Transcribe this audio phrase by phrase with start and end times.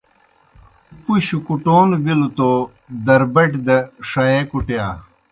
[1.03, 2.49] پُشوْ کُٹون بِلوْ تو
[3.05, 3.77] دربٹیْ دہ
[4.09, 4.87] ݜیے کُٹِیا